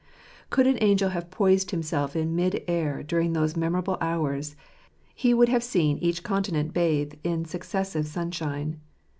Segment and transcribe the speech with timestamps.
[0.49, 4.55] Could an angel have poised himself in mid air during those memorable hours,
[5.13, 8.81] he would have seen each continent bathed in successive sunshine.